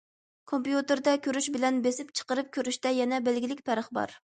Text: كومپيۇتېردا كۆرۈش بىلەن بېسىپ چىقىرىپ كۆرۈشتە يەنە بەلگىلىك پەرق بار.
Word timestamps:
كومپيۇتېردا 0.51 1.13
كۆرۈش 1.27 1.51
بىلەن 1.59 1.77
بېسىپ 1.85 2.11
چىقىرىپ 2.21 2.51
كۆرۈشتە 2.59 2.97
يەنە 3.03 3.23
بەلگىلىك 3.31 3.65
پەرق 3.71 3.97
بار. 4.01 4.19